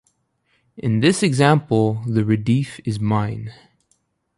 In 0.77 1.01
this 1.01 1.21
example 1.21 2.01
the 2.07 2.23
Radif 2.23 2.79
is 2.85 2.99
"mein". 2.99 3.53